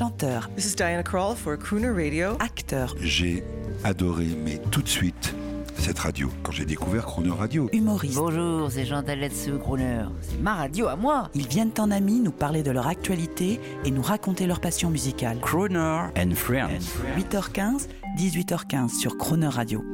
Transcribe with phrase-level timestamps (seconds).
[0.00, 2.34] chanteur, This is Diana Krall for Crooner Radio.
[2.40, 3.44] acteur, J'ai
[3.84, 5.34] adoré, mais tout de suite,
[5.76, 6.30] cette radio.
[6.42, 8.14] Quand j'ai découvert Chrono Radio, humoriste.
[8.14, 10.06] Bonjour, c'est Jean Taletsu Crooner.
[10.22, 11.28] C'est ma radio à moi.
[11.34, 15.38] Ils viennent en amis nous parler de leur actualité et nous raconter leur passion musicale.
[15.42, 16.96] Crooner and Friends.
[17.18, 19.84] 8h15, 18h15 sur Croner Radio.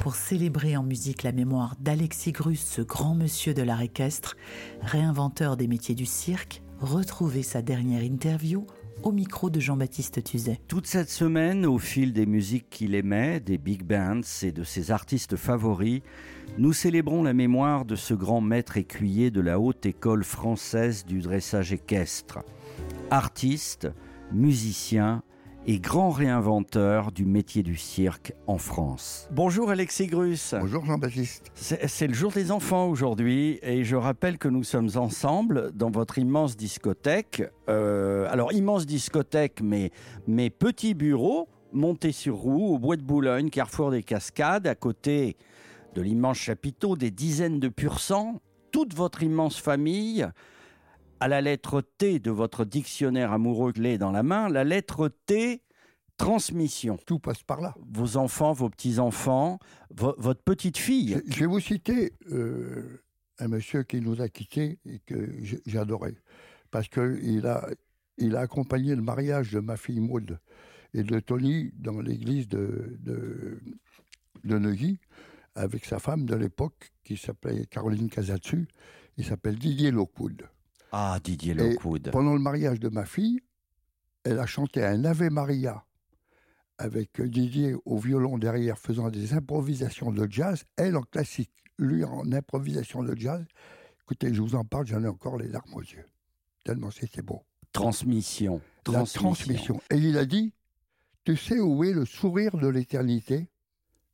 [0.00, 4.34] Pour célébrer en musique la mémoire d'Alexis Grus, ce grand monsieur de l'art équestre,
[4.80, 8.66] réinventeur des métiers du cirque, retrouvez sa dernière interview
[9.04, 10.60] au micro de Jean-Baptiste Tuzet.
[10.68, 14.90] Toute cette semaine, au fil des musiques qu'il aimait, des big bands et de ses
[14.90, 16.02] artistes favoris,
[16.58, 21.20] nous célébrons la mémoire de ce grand maître écuyer de la haute école française du
[21.20, 22.40] dressage équestre.
[23.10, 23.88] Artiste,
[24.32, 25.22] musicien
[25.66, 29.28] et grand réinventeur du métier du cirque en France.
[29.30, 30.54] Bonjour Alexis Grus.
[30.58, 31.50] Bonjour Jean-Baptiste.
[31.54, 35.90] C'est c'est le jour des enfants aujourd'hui et je rappelle que nous sommes ensemble dans
[35.90, 37.44] votre immense discothèque.
[37.68, 39.92] Euh, alors immense discothèque mais,
[40.26, 45.36] mais petit bureau monté sur roue au bois de Boulogne, carrefour des Cascades, à côté
[45.94, 48.40] de l'immense chapiteau, des dizaines de pur sang,
[48.72, 50.26] toute votre immense famille,
[51.22, 55.62] à la lettre T de votre dictionnaire amoureux clé dans la main, la lettre T,
[56.16, 56.96] transmission.
[57.06, 57.76] Tout passe par là.
[57.92, 59.60] Vos enfants, vos petits-enfants,
[59.94, 61.20] vo- votre petite fille.
[61.28, 63.00] Je, je vais vous citer euh,
[63.38, 66.16] un monsieur qui nous a quittés et que j'ai- j'adorais.
[66.72, 67.68] Parce qu'il a,
[68.18, 70.40] il a accompagné le mariage de ma fille Maude
[70.92, 73.60] et de Tony dans l'église de, de,
[74.42, 74.98] de Neuilly
[75.54, 78.66] avec sa femme de l'époque qui s'appelait Caroline Casatsu.
[79.18, 80.48] Il s'appelle Didier Lockwood.
[80.92, 82.10] Ah, Didier Lockwood.
[82.10, 83.40] Pendant le mariage de ma fille,
[84.24, 85.84] elle a chanté un Ave Maria
[86.78, 92.30] avec Didier au violon derrière faisant des improvisations de jazz, elle en classique, lui en
[92.32, 93.44] improvisation de jazz.
[94.02, 96.04] Écoutez, je vous en parle, j'en ai encore les larmes aux yeux.
[96.64, 97.42] Tellement c'était beau.
[97.72, 98.60] Transmission.
[98.86, 99.80] La transmission.
[99.90, 100.52] Et il a dit,
[101.24, 103.48] tu sais où est le sourire de l'éternité?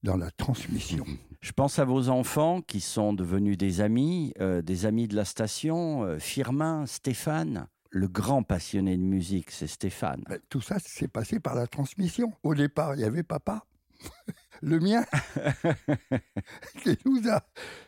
[0.03, 1.05] Dans la transmission.
[1.41, 5.25] Je pense à vos enfants qui sont devenus des amis, euh, des amis de la
[5.25, 7.67] station, euh, Firmin, Stéphane.
[7.91, 10.23] Le grand passionné de musique, c'est Stéphane.
[10.29, 12.33] Ben, tout ça, c'est passé par la transmission.
[12.43, 13.65] Au départ, il y avait papa,
[14.63, 15.05] le mien,
[16.83, 17.43] qui nous a.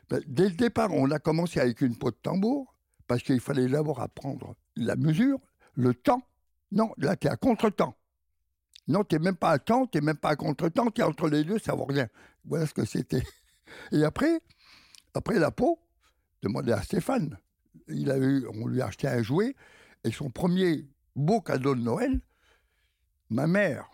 [0.09, 2.75] Ben, dès le départ, on a commencé avec une peau de tambour,
[3.07, 5.39] parce qu'il fallait d'abord apprendre la mesure,
[5.75, 6.23] le temps.
[6.73, 7.95] Non, là, tu es à contre-temps.
[8.91, 11.45] Non, tu même pas à temps, tu même pas à contre-temps, tu es entre les
[11.45, 12.09] deux, ça vaut rien.
[12.45, 13.23] Voilà ce que c'était.
[13.93, 14.41] Et après,
[15.15, 15.79] après la peau,
[16.43, 17.39] demandez à Stéphane.
[17.87, 19.55] Il a eu, on lui a acheté un jouet,
[20.03, 22.21] et son premier beau cadeau de Noël,
[23.29, 23.89] ma mère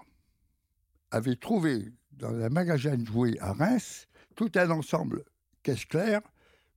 [1.11, 5.25] avait trouvé dans un magasin de jouets à Reims tout un ensemble
[5.62, 6.23] caisse claire,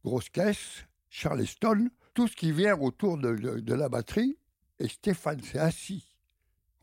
[0.03, 4.38] grosse caisse, Charleston, tout ce qui vient autour de la batterie.
[4.79, 6.09] Et Stéphane s'est assis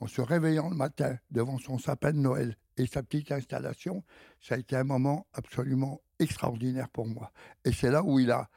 [0.01, 4.05] en se réveillant le matin devant son sapin de Noël et sa petite installation.
[4.41, 7.33] Ça a été un moment absolument extraordinaire pour moi.
[7.65, 8.49] Et c'est là où il a.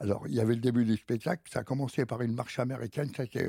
[0.00, 3.10] Alors, il y avait le début du spectacle, ça a commencé par une marche américaine,
[3.16, 3.48] c'était.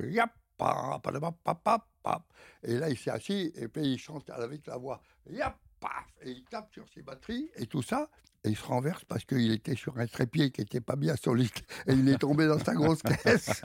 [2.63, 5.01] Et là, il s'est assis, et puis il chante avec la voix.
[5.29, 8.07] yap, paf, et il tape sur ses batteries, et tout ça.
[8.43, 11.49] Et il se renverse parce qu'il était sur un trépied qui n'était pas bien solide.
[11.87, 13.63] Et il est tombé dans sa grosse caisse.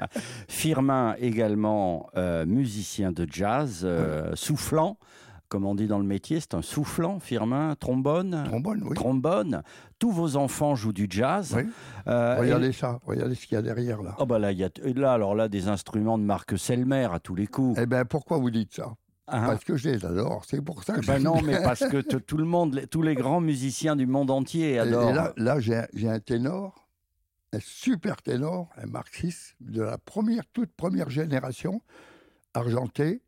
[0.49, 4.97] Firmin également euh, musicien de jazz, euh, soufflant,
[5.49, 8.43] comme on dit dans le métier, c'est un soufflant, Firmin, trombone?
[8.47, 8.95] Trombone, oui.
[8.95, 9.63] Trombone.
[9.99, 11.55] Tous vos enfants jouent du jazz.
[11.57, 11.65] Oui.
[12.07, 14.15] Euh, Regardez et- ça, regardez ce qu'il y a derrière là.
[14.19, 17.19] Oh bah là, il y a là alors là des instruments de marque Selmer à
[17.19, 17.79] tous les coups.
[17.83, 18.95] Eh bien, pourquoi vous dites ça?
[19.31, 19.47] Hein?
[19.47, 22.01] Parce que je les adore, c'est pour ça que Ben je non, mais parce que
[22.01, 25.11] tout le monde, tous les grands musiciens du monde entier adorent.
[25.11, 26.89] et là, là j'ai un- ténor,
[27.53, 31.81] un super ténor, un marxiste de la première, toute première génération,
[32.55, 33.23] argenté,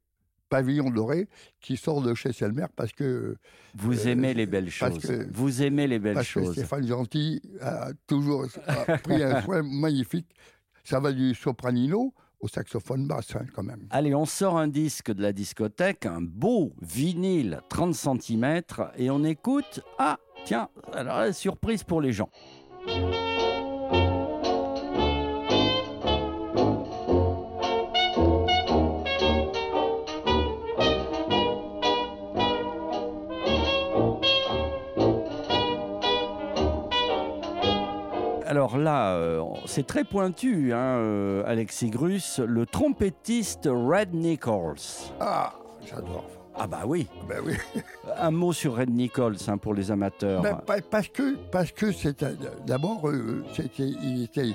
[0.49, 1.29] pavillon doré,
[1.61, 3.37] qui sort de chez Selmer parce que,
[3.75, 4.99] Vous euh, aimez les belles choses.
[4.99, 6.53] que- Vous aimez les belles parce que choses.
[6.53, 10.29] Stéphane Gentil a toujours a pris un soin magnifique.
[10.85, 13.87] Ça va du sopranino au saxophone basse, hein, quand même.
[13.91, 18.63] Allez, on sort un disque de la discothèque, un beau vinyle 30 cm,
[18.97, 19.81] et on écoute.
[19.99, 22.29] Ah, tiens, alors là, surprise pour les gens.
[38.63, 44.77] Alors là, euh, c'est très pointu, hein, euh, Alexis Grus, le trompettiste Red Nichols.
[45.19, 45.55] Ah,
[45.85, 46.27] j'adore.
[46.55, 47.55] Ah bah oui, Ben oui.
[48.17, 50.43] un mot sur Red Nichols hein, pour les amateurs.
[50.43, 53.43] Ben, pa- parce que parce que c'est un- d'abord euh,
[53.81, 54.53] il était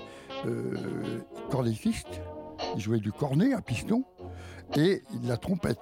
[1.52, 2.22] cornettiste,
[2.78, 4.06] il jouait du cornet à piston
[4.78, 5.80] et la trompette.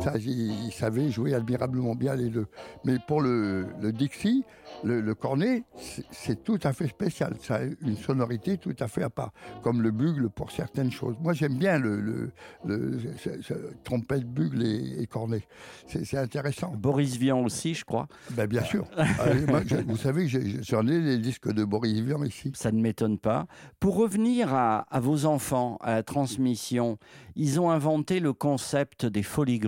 [0.00, 2.46] Ça, il, il savait jouer admirablement bien les deux.
[2.84, 4.44] Mais pour le, le Dixie,
[4.84, 5.64] le, le cornet,
[6.10, 7.34] c'est- tout à fait spécial.
[7.40, 11.14] Ça a une sonorité tout à fait à part, comme le bugle pour certaines choses.
[11.20, 12.30] Moi, j'aime bien le, le-
[12.64, 13.54] le- ce- ce-
[13.84, 15.42] trompette, bugle et, et cornet.
[15.86, 16.72] C'est intéressant.
[16.74, 18.08] Boris Vian aussi, je crois.
[18.30, 18.86] Ben, bien sûr.
[18.96, 22.50] Ah, moi, je- vous savez, j'en ai les disques de Boris Vian ici.
[22.54, 23.46] Ça ne m'étonne pas.
[23.78, 26.98] Pour revenir à, à vos enfants, à la transmission,
[27.36, 29.58] ils ont inventé le concept des folies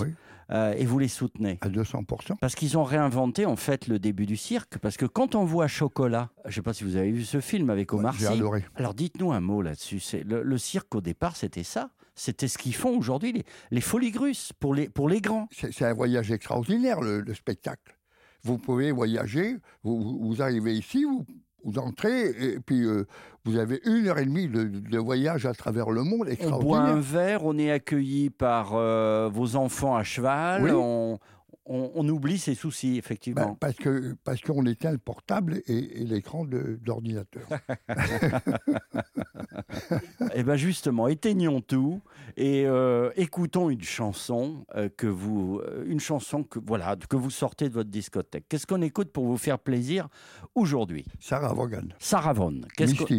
[0.00, 0.08] Oui,
[0.50, 1.58] euh, et vous les soutenez.
[1.60, 2.36] à 200%.
[2.40, 4.78] Parce qu'ils ont réinventé en fait le début du cirque.
[4.78, 7.40] Parce que quand on voit Chocolat, je ne sais pas si vous avez vu ce
[7.40, 8.32] film avec Omar J'ai Sy.
[8.32, 8.64] adoré.
[8.76, 10.00] Alors dites-nous un mot là-dessus.
[10.24, 11.90] Le, le cirque au départ, c'était ça.
[12.14, 15.48] C'était ce qu'ils font aujourd'hui, les, les folies grusses pour les, pour les grands.
[15.52, 17.96] C'est un voyage extraordinaire, le, le spectacle.
[18.42, 21.24] Vous pouvez voyager, vous arrivez ici, vous,
[21.64, 23.04] vous entrez, et puis euh,
[23.44, 26.80] vous avez une heure et demie de, de voyage à travers le monde On boit
[26.80, 30.70] un verre, on est accueilli par euh, vos enfants à cheval, Oui.
[30.72, 31.18] on,
[31.66, 33.54] on- on oublie ses soucis, Ben, effectivement.
[33.60, 37.42] parce que parce qu'on éteint le portable et, et l'écran de- d'ordinateur.
[40.34, 42.00] Et bien justement, éteignons tout
[42.36, 47.30] et euh, écoutons une chanson euh, que vous, euh, une chanson que voilà que vous
[47.30, 48.44] sortez de votre discothèque.
[48.48, 50.08] Qu'est-ce qu'on écoute pour vous faire plaisir
[50.54, 51.04] aujourd'hui?
[51.20, 52.60] Sarah Vaughan, Sarah Vaughan.
[52.76, 53.14] Qu'est-ce que-.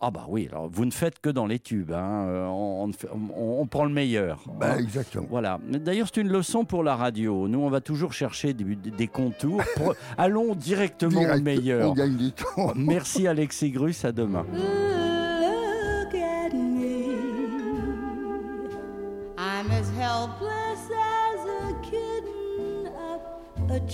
[0.00, 1.92] Ah bah oui, alors vous ne faites que dans les tubes.
[1.92, 4.44] hein, On, prend le meilleur.
[4.60, 4.78] Ben, hein.
[4.78, 5.26] exactement.
[5.30, 5.58] Voilà.
[5.68, 7.48] D'ailleurs, c'est une leçon pour la radio.
[7.48, 9.62] Nous, on va toujours chercher des, des contours.
[9.76, 11.90] Pour- Allons directement Direct, au meilleur.
[11.90, 12.72] On gagne du temps.
[12.74, 14.44] Merci Alexis Grus, à demain.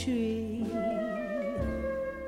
[0.05, 0.67] tree.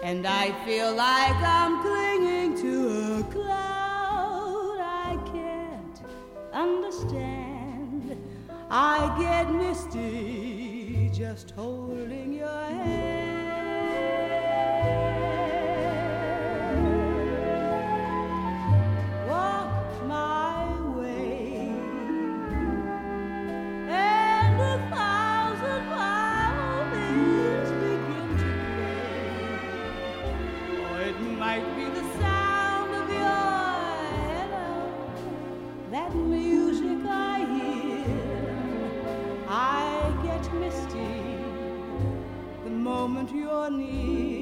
[0.02, 6.00] And I feel like I'm clinging to a cloud I can't
[6.52, 8.16] understand.
[8.70, 11.91] I get misty just holding
[43.28, 44.41] to your knees.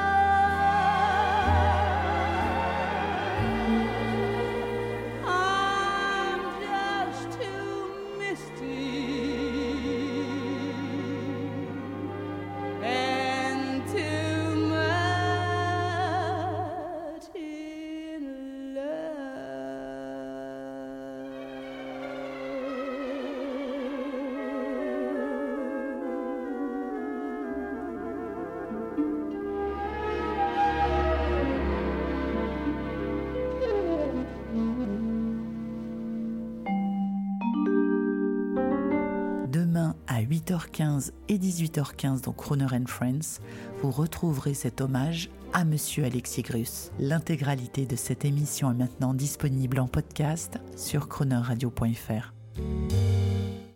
[40.21, 43.39] À 8h15 et 18h15 dans Croner Friends,
[43.81, 46.91] vous retrouverez cet hommage à Monsieur Alexis Grus.
[46.99, 52.33] L'intégralité de cette émission est maintenant disponible en podcast sur cronerradio.fr.